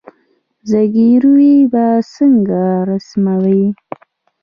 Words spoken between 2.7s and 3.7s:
رسموي